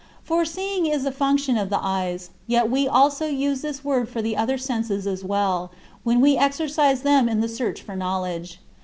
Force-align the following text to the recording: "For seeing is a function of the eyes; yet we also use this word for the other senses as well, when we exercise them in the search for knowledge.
"For 0.23 0.45
seeing 0.45 0.87
is 0.87 1.05
a 1.05 1.11
function 1.11 1.57
of 1.59 1.69
the 1.69 1.77
eyes; 1.79 2.31
yet 2.47 2.71
we 2.71 2.87
also 2.87 3.27
use 3.27 3.61
this 3.61 3.83
word 3.83 4.09
for 4.09 4.19
the 4.19 4.35
other 4.35 4.57
senses 4.57 5.05
as 5.05 5.23
well, 5.23 5.71
when 6.03 6.19
we 6.21 6.37
exercise 6.37 7.03
them 7.03 7.29
in 7.29 7.39
the 7.39 7.47
search 7.47 7.83
for 7.83 7.95
knowledge. 7.95 8.57